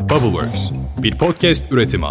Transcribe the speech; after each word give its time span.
Bubbleworks, 0.00 0.70
bir 1.02 1.18
podcast 1.18 1.72
üretimi. 1.72 2.06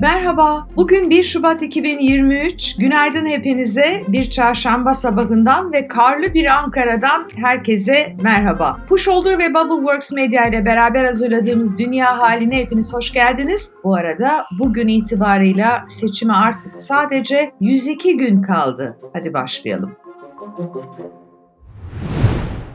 Merhaba, 0.00 0.68
bugün 0.76 1.10
1 1.10 1.24
Şubat 1.24 1.62
2023. 1.62 2.76
Günaydın 2.76 3.26
hepinize. 3.26 4.04
Bir 4.08 4.30
çarşamba 4.30 4.94
sabahından 4.94 5.72
ve 5.72 5.88
karlı 5.88 6.34
bir 6.34 6.46
Ankara'dan 6.46 7.28
herkese 7.36 8.16
merhaba. 8.22 8.80
Pushholder 8.88 9.38
ve 9.38 9.54
Bubbleworks 9.54 10.12
Media 10.12 10.46
ile 10.46 10.64
beraber 10.64 11.04
hazırladığımız 11.04 11.78
Dünya 11.78 12.18
Haline 12.18 12.56
hepiniz 12.56 12.94
hoş 12.94 13.12
geldiniz. 13.12 13.72
Bu 13.84 13.94
arada 13.94 14.46
bugün 14.58 14.88
itibarıyla 14.88 15.84
seçime 15.86 16.34
artık 16.34 16.76
sadece 16.76 17.52
102 17.60 18.16
gün 18.16 18.42
kaldı. 18.42 18.96
Hadi 19.12 19.34
başlayalım. 19.34 20.05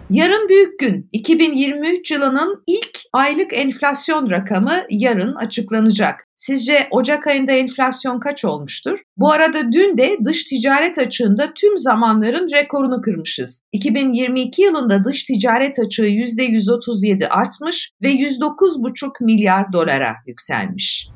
Yarın 0.09 0.49
büyük 0.49 0.79
gün. 0.79 1.09
2023 1.11 2.11
yılının 2.11 2.63
ilk 2.67 2.99
aylık 3.13 3.57
enflasyon 3.57 4.29
rakamı 4.29 4.73
yarın 4.89 5.35
açıklanacak. 5.35 6.27
Sizce 6.35 6.87
Ocak 6.91 7.27
ayında 7.27 7.51
enflasyon 7.51 8.19
kaç 8.19 8.45
olmuştur? 8.45 8.99
Bu 9.17 9.31
arada 9.31 9.71
dün 9.71 9.97
de 9.97 10.17
dış 10.25 10.43
ticaret 10.43 10.97
açığında 10.97 11.53
tüm 11.55 11.77
zamanların 11.77 12.49
rekorunu 12.51 13.01
kırmışız. 13.01 13.61
2022 13.71 14.61
yılında 14.61 15.05
dış 15.05 15.23
ticaret 15.23 15.79
açığı 15.79 16.07
%137 16.07 17.27
artmış 17.27 17.91
ve 18.01 18.11
109,5 18.11 19.23
milyar 19.23 19.73
dolara 19.73 20.13
yükselmiş. 20.27 21.07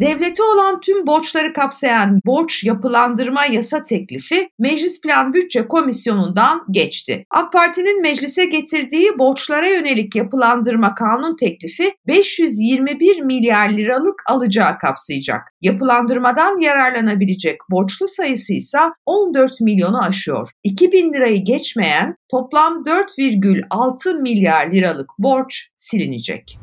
Devlete 0.00 0.42
olan 0.42 0.80
tüm 0.80 1.06
borçları 1.06 1.52
kapsayan 1.52 2.20
borç 2.26 2.64
yapılandırma 2.64 3.46
yasa 3.46 3.82
teklifi 3.82 4.48
Meclis 4.58 5.00
Plan 5.00 5.34
Bütçe 5.34 5.68
Komisyonu'ndan 5.68 6.64
geçti. 6.70 7.24
AK 7.30 7.52
Parti'nin 7.52 8.02
meclise 8.02 8.44
getirdiği 8.44 9.18
borçlara 9.18 9.66
yönelik 9.66 10.16
yapılandırma 10.16 10.94
kanun 10.94 11.36
teklifi 11.36 11.92
521 12.06 13.20
milyar 13.20 13.68
liralık 13.68 14.22
alacağı 14.30 14.78
kapsayacak. 14.78 15.40
Yapılandırmadan 15.62 16.60
yararlanabilecek 16.60 17.56
borçlu 17.70 18.08
sayısı 18.08 18.54
ise 18.54 18.78
14 19.06 19.60
milyonu 19.60 20.02
aşıyor. 20.02 20.50
2000 20.64 21.12
lirayı 21.12 21.44
geçmeyen 21.44 22.16
toplam 22.30 22.82
4,6 22.82 24.20
milyar 24.20 24.72
liralık 24.72 25.10
borç 25.18 25.68
silinecek. 25.76 26.58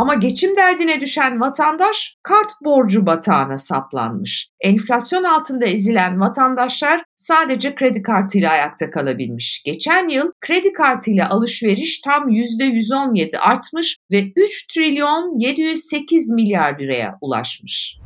Ama 0.00 0.14
geçim 0.14 0.56
derdine 0.56 1.00
düşen 1.00 1.40
vatandaş 1.40 2.16
kart 2.22 2.50
borcu 2.64 3.06
batağına 3.06 3.58
saplanmış. 3.58 4.48
Enflasyon 4.60 5.24
altında 5.24 5.66
ezilen 5.66 6.20
vatandaşlar 6.20 7.04
sadece 7.16 7.74
kredi 7.74 8.02
kartıyla 8.02 8.50
ayakta 8.50 8.90
kalabilmiş. 8.90 9.62
Geçen 9.64 10.08
yıl 10.08 10.32
kredi 10.40 10.72
kartıyla 10.72 11.30
alışveriş 11.30 12.00
tam 12.00 12.28
%117 12.28 13.38
artmış 13.38 13.96
ve 14.10 14.22
3 14.36 14.66
trilyon 14.66 15.38
708 15.38 16.30
milyar 16.30 16.78
liraya 16.78 17.18
ulaşmış. 17.20 17.99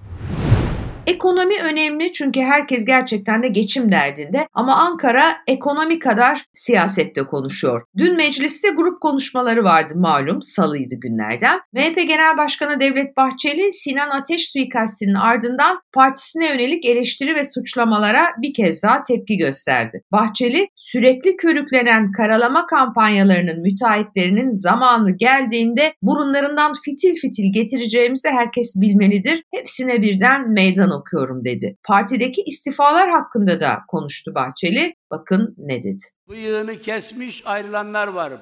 Ekonomi 1.07 1.55
önemli 1.63 2.13
çünkü 2.13 2.41
herkes 2.41 2.85
gerçekten 2.85 3.43
de 3.43 3.49
geçim 3.49 3.93
derdinde 3.93 4.49
ama 4.55 4.77
Ankara 4.77 5.37
ekonomi 5.47 5.99
kadar 5.99 6.45
siyasette 6.53 7.23
konuşuyor. 7.23 7.83
Dün 7.97 8.17
mecliste 8.17 8.69
grup 8.69 9.01
konuşmaları 9.01 9.65
vardı 9.65 9.93
malum 9.97 10.43
salıydı 10.43 10.95
günlerden. 10.95 11.61
MHP 11.73 11.97
Genel 11.97 12.37
Başkanı 12.39 12.81
Devlet 12.81 13.17
Bahçeli 13.17 13.73
Sinan 13.73 14.11
Ateş 14.11 14.49
suikastinin 14.49 15.15
ardından 15.15 15.81
partisine 15.93 16.47
yönelik 16.49 16.85
eleştiri 16.85 17.35
ve 17.35 17.45
suçlamalara 17.45 18.23
bir 18.43 18.55
kez 18.55 18.83
daha 18.83 19.03
tepki 19.03 19.37
gösterdi. 19.37 20.03
Bahçeli 20.13 20.69
sürekli 20.77 21.37
körüklenen 21.37 22.13
karalama 22.13 22.67
kampanyalarının 22.67 23.61
müteahhitlerinin 23.61 24.51
zamanı 24.51 25.17
geldiğinde 25.17 25.95
burunlarından 26.03 26.73
fitil 26.85 27.15
fitil 27.15 27.53
getireceğimizi 27.53 28.29
herkes 28.29 28.77
bilmelidir. 28.77 29.43
Hepsine 29.55 30.03
birden 30.03 30.51
meydan 30.53 30.94
okuyorum 30.95 31.45
dedi. 31.45 31.77
Partideki 31.85 32.43
istifalar 32.43 33.11
hakkında 33.11 33.61
da 33.61 33.79
konuştu 33.89 34.35
Bahçeli. 34.35 34.95
Bakın 35.11 35.55
ne 35.59 35.83
dedi. 35.83 36.05
Bıyığını 36.29 36.77
kesmiş 36.77 37.43
ayrılanlar 37.47 38.09
var. 38.09 38.33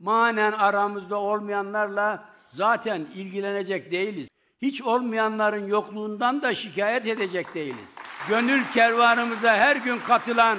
Manen 0.00 0.52
aramızda 0.52 1.16
olmayanlarla 1.16 2.24
zaten 2.48 3.06
ilgilenecek 3.14 3.90
değiliz. 3.92 4.28
Hiç 4.62 4.82
olmayanların 4.82 5.66
yokluğundan 5.66 6.42
da 6.42 6.54
şikayet 6.54 7.06
edecek 7.06 7.54
değiliz. 7.54 7.90
Gönül 8.28 8.62
kervanımıza 8.74 9.56
her 9.56 9.76
gün 9.76 9.98
katılan 9.98 10.58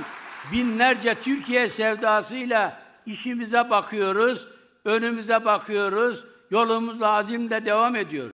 binlerce 0.51 1.15
Türkiye 1.15 1.69
sevdasıyla 1.69 2.79
işimize 3.05 3.69
bakıyoruz, 3.69 4.47
önümüze 4.85 5.45
bakıyoruz, 5.45 6.25
yolumuzla 6.51 7.11
azimle 7.11 7.65
devam 7.65 7.95
ediyoruz. 7.95 8.34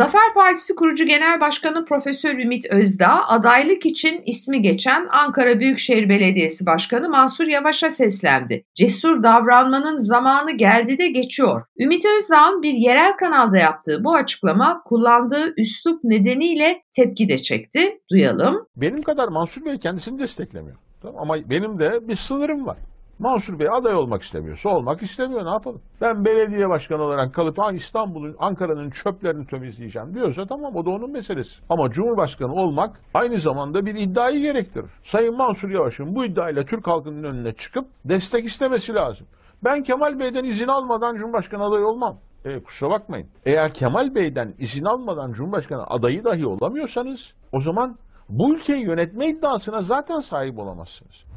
Zafer 0.00 0.34
Partisi 0.34 0.74
kurucu 0.74 1.06
genel 1.06 1.40
başkanı 1.40 1.84
Profesör 1.84 2.38
Ümit 2.38 2.66
Özdağ 2.72 3.20
adaylık 3.28 3.86
için 3.86 4.22
ismi 4.26 4.62
geçen 4.62 5.08
Ankara 5.10 5.60
Büyükşehir 5.60 6.08
Belediyesi 6.08 6.66
Başkanı 6.66 7.08
Mansur 7.08 7.46
Yavaş'a 7.46 7.90
seslendi. 7.90 8.64
Cesur 8.74 9.22
davranmanın 9.22 9.98
zamanı 9.98 10.52
geldi 10.52 10.98
de 10.98 11.08
geçiyor. 11.08 11.64
Ümit 11.78 12.04
Özdağ'ın 12.18 12.62
bir 12.62 12.72
yerel 12.72 13.16
kanalda 13.16 13.58
yaptığı 13.58 14.04
bu 14.04 14.14
açıklama 14.14 14.82
kullandığı 14.84 15.54
üslup 15.56 16.04
nedeniyle 16.04 16.82
tepki 16.96 17.28
de 17.28 17.38
çekti. 17.38 18.00
Duyalım. 18.10 18.66
Benim 18.76 19.02
kadar 19.02 19.28
Mansur 19.28 19.64
Bey 19.64 19.78
kendisini 19.78 20.18
desteklemiyor. 20.18 20.76
Tamam, 21.02 21.20
ama 21.22 21.50
benim 21.50 21.78
de 21.78 22.08
bir 22.08 22.16
sınırım 22.16 22.66
var. 22.66 22.76
Mansur 23.20 23.58
Bey 23.58 23.68
aday 23.68 23.94
olmak 23.94 24.22
istemiyorsa 24.22 24.70
olmak 24.70 25.02
istemiyor 25.02 25.44
ne 25.44 25.50
yapalım? 25.50 25.80
Ben 26.00 26.24
belediye 26.24 26.68
başkanı 26.68 27.02
olarak 27.02 27.34
kalıp 27.34 27.58
İstanbul'un, 27.74 28.36
Ankara'nın 28.38 28.90
çöplerini 28.90 29.46
temizleyeceğim 29.46 30.14
diyorsa 30.14 30.46
tamam 30.46 30.76
o 30.76 30.86
da 30.86 30.90
onun 30.90 31.12
meselesi. 31.12 31.62
Ama 31.68 31.90
Cumhurbaşkanı 31.90 32.52
olmak 32.52 33.00
aynı 33.14 33.38
zamanda 33.38 33.86
bir 33.86 33.94
iddiayı 33.94 34.40
gerektirir. 34.40 34.90
Sayın 35.02 35.36
Mansur 35.36 35.70
Yavaş'ın 35.70 36.14
bu 36.14 36.24
iddiayla 36.24 36.64
Türk 36.64 36.86
halkının 36.86 37.22
önüne 37.22 37.52
çıkıp 37.52 37.84
destek 38.04 38.44
istemesi 38.44 38.94
lazım. 38.94 39.26
Ben 39.64 39.82
Kemal 39.82 40.18
Bey'den 40.18 40.44
izin 40.44 40.68
almadan 40.68 41.16
Cumhurbaşkanı 41.16 41.64
adayı 41.64 41.86
olmam. 41.86 42.18
E, 42.44 42.62
kusura 42.62 42.90
bakmayın. 42.90 43.28
Eğer 43.46 43.74
Kemal 43.74 44.14
Bey'den 44.14 44.54
izin 44.58 44.84
almadan 44.84 45.32
Cumhurbaşkanı 45.32 45.84
adayı 45.86 46.24
dahi 46.24 46.46
olamıyorsanız 46.46 47.34
o 47.52 47.60
zaman 47.60 47.96
bu 48.28 48.54
ülkeyi 48.54 48.84
yönetme 48.84 49.26
iddiasına 49.26 49.82
zaten 49.82 50.20
sahip 50.20 50.58
olamazsınız. 50.58 51.29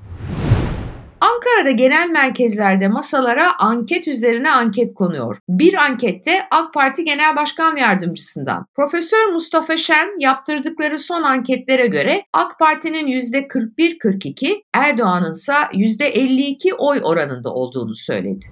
Ankara'da 1.23 1.71
genel 1.71 2.09
merkezlerde 2.09 2.87
masalara 2.87 3.59
anket 3.59 4.07
üzerine 4.07 4.51
anket 4.51 4.93
konuyor. 4.93 5.37
Bir 5.49 5.73
ankette 5.73 6.31
AK 6.51 6.73
Parti 6.73 7.03
Genel 7.03 7.35
Başkan 7.35 7.77
Yardımcısından 7.77 8.65
Profesör 8.75 9.25
Mustafa 9.33 9.77
Şen 9.77 10.19
yaptırdıkları 10.19 10.99
son 10.99 11.23
anketlere 11.23 11.87
göre 11.87 12.23
AK 12.33 12.59
Parti'nin 12.59 13.07
%41-42, 13.07 14.63
Erdoğan'ın 14.73 15.31
ise 15.31 15.53
%52 15.53 16.73
oy 16.73 17.01
oranında 17.03 17.53
olduğunu 17.53 17.95
söyledi. 17.95 18.45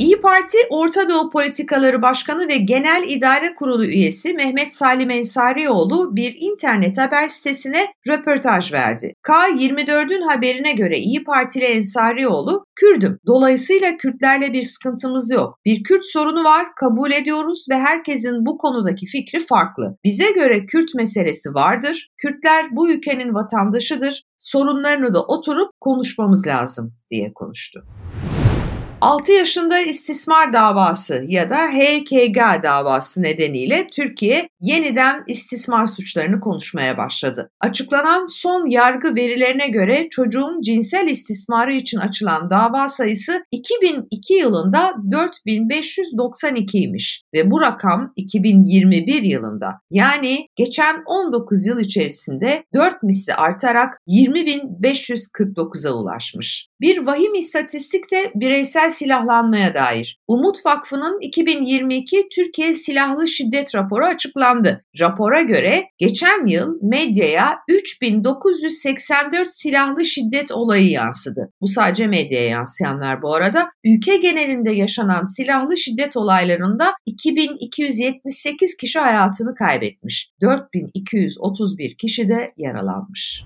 İyi 0.00 0.20
Parti 0.20 0.58
Orta 0.70 1.08
Doğu 1.08 1.30
Politikaları 1.30 2.02
Başkanı 2.02 2.48
ve 2.48 2.56
Genel 2.56 3.04
İdare 3.08 3.54
Kurulu 3.54 3.84
üyesi 3.84 4.34
Mehmet 4.34 4.72
Salim 4.72 5.10
Ensarioğlu 5.10 6.16
bir 6.16 6.36
internet 6.40 6.98
haber 6.98 7.28
sitesine 7.28 7.86
röportaj 8.08 8.72
verdi. 8.72 9.14
K24'ün 9.28 10.22
haberine 10.22 10.72
göre 10.72 10.98
İyi 10.98 11.24
Partili 11.24 11.64
Ensarioğlu, 11.64 12.64
Kürdüm. 12.76 13.18
Dolayısıyla 13.26 13.96
Kürtlerle 13.96 14.52
bir 14.52 14.62
sıkıntımız 14.62 15.30
yok. 15.30 15.58
Bir 15.64 15.82
Kürt 15.82 16.06
sorunu 16.06 16.44
var, 16.44 16.66
kabul 16.76 17.12
ediyoruz 17.12 17.66
ve 17.70 17.78
herkesin 17.78 18.46
bu 18.46 18.58
konudaki 18.58 19.06
fikri 19.06 19.46
farklı. 19.46 19.96
Bize 20.04 20.30
göre 20.30 20.66
Kürt 20.66 20.94
meselesi 20.94 21.54
vardır. 21.54 22.08
Kürtler 22.18 22.66
bu 22.70 22.90
ülkenin 22.90 23.34
vatandaşıdır. 23.34 24.22
Sorunlarını 24.38 25.14
da 25.14 25.22
oturup 25.22 25.70
konuşmamız 25.80 26.46
lazım 26.46 26.94
diye 27.10 27.32
konuştu. 27.34 27.84
6 29.00 29.32
yaşında 29.32 29.80
istismar 29.80 30.52
davası 30.52 31.24
ya 31.28 31.50
da 31.50 31.56
HKG 31.56 32.36
davası 32.62 33.22
nedeniyle 33.22 33.86
Türkiye 33.86 34.48
yeniden 34.60 35.24
istismar 35.28 35.86
suçlarını 35.86 36.40
konuşmaya 36.40 36.98
başladı. 36.98 37.50
Açıklanan 37.60 38.26
son 38.26 38.66
yargı 38.66 39.14
verilerine 39.14 39.68
göre 39.68 40.08
çocuğun 40.10 40.62
cinsel 40.62 41.08
istismarı 41.08 41.72
için 41.72 41.98
açılan 41.98 42.50
dava 42.50 42.88
sayısı 42.88 43.44
2002 43.50 44.34
yılında 44.34 44.94
4592'ymiş 45.10 47.22
ve 47.34 47.50
bu 47.50 47.60
rakam 47.60 48.12
2021 48.16 49.22
yılında 49.22 49.80
yani 49.90 50.46
geçen 50.56 51.02
19 51.06 51.66
yıl 51.66 51.80
içerisinde 51.80 52.64
4 52.74 53.02
misli 53.02 53.34
artarak 53.34 53.98
20.549'a 54.08 55.92
ulaşmış. 55.92 56.69
Bir 56.80 57.06
vahim 57.06 57.34
istatistik 57.34 58.10
de 58.10 58.32
bireysel 58.34 58.90
silahlanmaya 58.90 59.74
dair. 59.74 60.18
Umut 60.28 60.66
Vakfı'nın 60.66 61.20
2022 61.20 62.28
Türkiye 62.34 62.74
Silahlı 62.74 63.28
Şiddet 63.28 63.74
raporu 63.74 64.04
açıklandı. 64.04 64.84
Rapora 65.00 65.42
göre 65.42 65.84
geçen 65.98 66.46
yıl 66.46 66.78
medyaya 66.82 67.58
3984 67.68 69.52
silahlı 69.52 70.04
şiddet 70.04 70.52
olayı 70.52 70.90
yansıdı. 70.90 71.52
Bu 71.60 71.66
sadece 71.66 72.06
medyaya 72.06 72.48
yansıyanlar 72.48 73.22
bu 73.22 73.34
arada. 73.34 73.70
Ülke 73.84 74.16
genelinde 74.16 74.72
yaşanan 74.72 75.24
silahlı 75.24 75.76
şiddet 75.76 76.16
olaylarında 76.16 76.94
2278 77.06 78.76
kişi 78.76 78.98
hayatını 78.98 79.54
kaybetmiş. 79.54 80.30
4231 80.42 81.96
kişi 81.96 82.28
de 82.28 82.52
yaralanmış. 82.56 83.44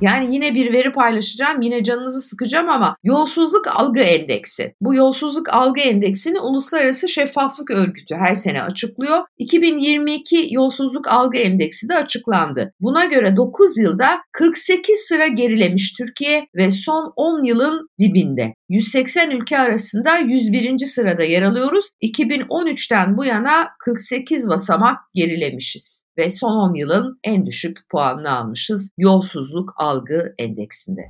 Yani 0.00 0.34
yine 0.34 0.54
bir 0.54 0.72
veri 0.72 0.92
paylaşacağım, 0.92 1.62
yine 1.62 1.82
canınızı 1.82 2.20
sıkacağım 2.20 2.68
ama 2.68 2.96
yolsuzluk 3.04 3.66
algı 3.66 4.00
endeksi. 4.00 4.74
Bu 4.80 4.94
yolsuzluk 4.94 5.54
algı 5.54 5.80
endeksini 5.80 6.40
Uluslararası 6.40 7.08
Şeffaflık 7.08 7.70
Örgütü 7.70 8.14
her 8.14 8.34
sene 8.34 8.62
açıklıyor. 8.62 9.18
2022 9.38 10.46
yolsuzluk 10.50 11.08
algı 11.08 11.38
endeksi 11.38 11.88
de 11.88 11.94
açıklandı. 11.94 12.72
Buna 12.80 13.04
göre 13.04 13.36
9 13.36 13.78
yılda 13.78 14.08
48 14.32 14.98
sıra 14.98 15.26
gerilemiş 15.26 15.92
Türkiye 15.92 16.46
ve 16.56 16.70
son 16.70 17.12
10 17.16 17.44
yılın 17.44 17.88
dibinde. 18.00 18.54
180 18.68 19.30
ülke 19.30 19.58
arasında 19.58 20.18
101. 20.18 20.78
sırada 20.78 21.22
yer 21.22 21.42
alıyoruz. 21.42 21.90
2013'ten 22.02 23.16
bu 23.16 23.24
yana 23.24 23.66
48 23.84 24.48
basamak 24.48 24.96
gerilemişiz 25.14 26.07
ve 26.18 26.30
son 26.30 26.70
10 26.70 26.74
yılın 26.74 27.18
en 27.24 27.46
düşük 27.46 27.78
puanını 27.90 28.36
almışız 28.36 28.90
yolsuzluk 28.98 29.74
algı 29.76 30.34
endeksinde. 30.38 31.02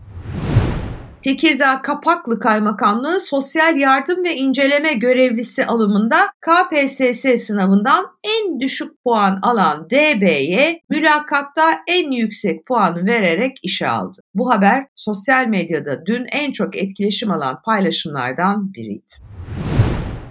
Tekirdağ 1.21 1.83
Kapaklı 1.83 2.41
Kaymakamlığı 2.41 3.21
Sosyal 3.21 3.77
Yardım 3.77 4.25
ve 4.25 4.37
İnceleme 4.37 4.93
Görevlisi 4.93 5.67
alımında 5.67 6.17
KPSS 6.41 7.47
sınavından 7.47 8.07
en 8.25 8.61
düşük 8.61 9.05
puan 9.05 9.39
alan 9.43 9.91
DB'ye 9.91 10.81
mülakatta 10.91 11.79
en 11.87 12.11
yüksek 12.11 12.67
puanı 12.67 13.07
vererek 13.07 13.57
işe 13.63 13.89
aldı. 13.89 14.19
Bu 14.35 14.51
haber 14.51 14.87
sosyal 14.95 15.47
medyada 15.47 16.07
dün 16.07 16.27
en 16.33 16.53
çok 16.53 16.77
etkileşim 16.77 17.31
alan 17.31 17.63
paylaşımlardan 17.65 18.75
biriydi. 18.75 19.13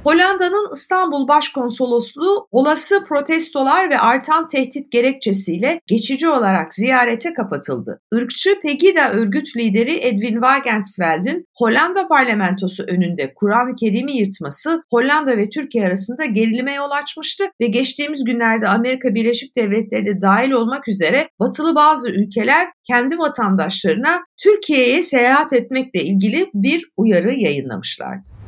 Hollanda'nın 0.07 0.69
İstanbul 0.73 1.27
Başkonsolosluğu 1.27 2.47
olası 2.51 3.03
protestolar 3.03 3.89
ve 3.89 3.99
artan 3.99 4.47
tehdit 4.47 4.91
gerekçesiyle 4.91 5.81
geçici 5.87 6.29
olarak 6.29 6.73
ziyarete 6.73 7.33
kapatıldı. 7.33 8.01
Irkçı 8.13 8.59
Pegida 8.59 9.11
örgüt 9.11 9.57
lideri 9.57 9.97
Edwin 10.07 10.33
Wagensveld'in 10.33 11.45
Hollanda 11.55 12.07
parlamentosu 12.07 12.83
önünde 12.83 13.33
Kur'an-ı 13.35 13.75
Kerim'i 13.75 14.17
yırtması 14.17 14.83
Hollanda 14.91 15.37
ve 15.37 15.49
Türkiye 15.49 15.85
arasında 15.85 16.25
gerilime 16.25 16.73
yol 16.73 16.91
açmıştı 16.91 17.43
ve 17.61 17.67
geçtiğimiz 17.67 18.23
günlerde 18.23 18.67
Amerika 18.67 19.15
Birleşik 19.15 19.55
Devletleri 19.55 20.05
de 20.05 20.21
dahil 20.21 20.51
olmak 20.51 20.87
üzere 20.87 21.29
batılı 21.39 21.75
bazı 21.75 22.11
ülkeler 22.11 22.67
kendi 22.83 23.17
vatandaşlarına 23.17 24.19
Türkiye'ye 24.43 25.03
seyahat 25.03 25.53
etmekle 25.53 26.03
ilgili 26.03 26.49
bir 26.53 26.91
uyarı 26.97 27.33
yayınlamışlardı. 27.33 28.46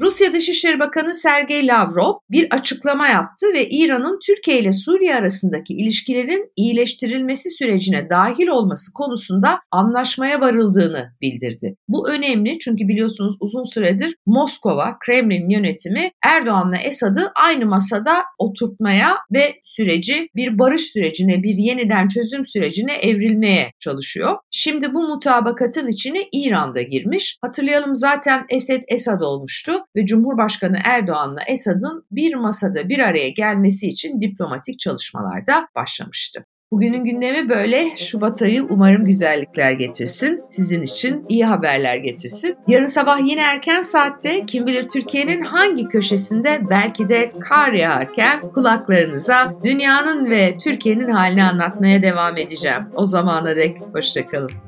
Rusya 0.00 0.32
Dışişleri 0.32 0.80
Bakanı 0.80 1.14
Sergey 1.14 1.66
Lavrov 1.66 2.14
bir 2.30 2.46
açıklama 2.50 3.08
yaptı 3.08 3.46
ve 3.54 3.68
İran'ın 3.68 4.18
Türkiye 4.26 4.58
ile 4.58 4.72
Suriye 4.72 5.14
arasındaki 5.14 5.74
ilişkilerin 5.74 6.52
iyileştirilmesi 6.56 7.50
sürecine 7.50 8.10
dahil 8.10 8.48
olması 8.48 8.92
konusunda 8.92 9.60
anlaşmaya 9.70 10.40
varıldığını 10.40 11.12
bildirdi. 11.22 11.76
Bu 11.88 12.10
önemli 12.10 12.58
çünkü 12.58 12.88
biliyorsunuz 12.88 13.36
uzun 13.40 13.62
süredir 13.62 14.14
Moskova, 14.26 14.98
Kremlin 15.06 15.48
yönetimi 15.48 16.10
Erdoğan'la 16.24 16.76
Esad'ı 16.76 17.32
aynı 17.34 17.66
masada 17.66 18.12
oturtmaya 18.38 19.16
ve 19.32 19.54
süreci 19.64 20.28
bir 20.36 20.58
barış 20.58 20.82
sürecine, 20.82 21.42
bir 21.42 21.54
yeniden 21.54 22.08
çözüm 22.08 22.44
sürecine 22.44 22.92
evrilmeye 22.94 23.72
çalışıyor. 23.80 24.36
Şimdi 24.50 24.94
bu 24.94 25.08
mutabakatın 25.08 25.88
içine 25.88 26.18
İran 26.32 26.74
da 26.74 26.82
girmiş. 26.82 27.36
Hatırlayalım 27.42 27.94
zaten 27.94 28.44
Esed 28.50 28.82
Esad 28.88 29.20
olmuştu 29.20 29.72
ve 29.98 30.06
Cumhurbaşkanı 30.06 30.76
Erdoğan'la 30.84 31.40
Esad'ın 31.48 32.04
bir 32.10 32.34
masada 32.34 32.88
bir 32.88 32.98
araya 32.98 33.28
gelmesi 33.28 33.88
için 33.88 34.20
diplomatik 34.20 34.78
çalışmalarda 34.78 35.68
başlamıştı. 35.76 36.44
Bugünün 36.70 37.04
gündemi 37.04 37.48
böyle. 37.48 37.96
Şubat 37.96 38.42
ayı 38.42 38.64
umarım 38.70 39.04
güzellikler 39.04 39.72
getirsin. 39.72 40.42
Sizin 40.48 40.82
için 40.82 41.26
iyi 41.28 41.44
haberler 41.44 41.96
getirsin. 41.96 42.56
Yarın 42.68 42.86
sabah 42.86 43.28
yine 43.28 43.40
erken 43.40 43.80
saatte 43.80 44.46
kim 44.46 44.66
bilir 44.66 44.88
Türkiye'nin 44.88 45.42
hangi 45.42 45.88
köşesinde 45.88 46.60
belki 46.70 47.08
de 47.08 47.32
kar 47.40 47.72
yağarken 47.72 48.40
kulaklarınıza 48.40 49.54
dünyanın 49.64 50.30
ve 50.30 50.56
Türkiye'nin 50.56 51.10
halini 51.10 51.44
anlatmaya 51.44 52.02
devam 52.02 52.36
edeceğim. 52.36 52.82
O 52.94 53.04
zamana 53.04 53.56
dek 53.56 53.76
hoşçakalın. 53.94 54.67